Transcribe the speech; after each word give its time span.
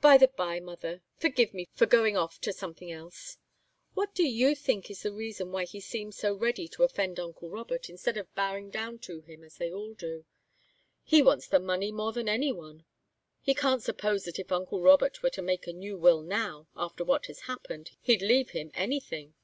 By 0.00 0.16
the 0.16 0.28
bye, 0.28 0.60
mother, 0.60 1.02
forgive 1.16 1.52
me 1.52 1.66
for 1.74 1.86
going 1.86 2.16
off 2.16 2.40
to 2.42 2.52
something 2.52 2.92
else, 2.92 3.36
what 3.94 4.14
do 4.14 4.22
you 4.22 4.54
think 4.54 4.92
is 4.92 5.02
the 5.02 5.10
reason 5.10 5.50
why 5.50 5.64
he 5.64 5.80
seems 5.80 6.16
so 6.16 6.36
ready 6.36 6.68
to 6.68 6.84
offend 6.84 7.18
uncle 7.18 7.50
Robert, 7.50 7.90
instead 7.90 8.16
of 8.16 8.32
bowing 8.36 8.70
down 8.70 9.00
to 9.00 9.22
him, 9.22 9.42
as 9.42 9.56
they 9.56 9.72
all 9.72 9.94
do? 9.94 10.24
He 11.02 11.20
wants 11.20 11.48
the 11.48 11.58
money 11.58 11.90
more 11.90 12.12
than 12.12 12.28
any 12.28 12.52
one. 12.52 12.84
He 13.42 13.54
can't 13.56 13.82
suppose 13.82 14.22
that 14.26 14.38
if 14.38 14.52
uncle 14.52 14.82
Robert 14.82 15.20
were 15.24 15.30
to 15.30 15.42
make 15.42 15.66
a 15.66 15.72
new 15.72 15.98
will 15.98 16.22
now, 16.22 16.68
after 16.76 17.02
what 17.02 17.26
has 17.26 17.40
happened, 17.50 17.90
he'd 18.02 18.22
leave 18.22 18.50
him 18.50 18.70
anything. 18.72 19.34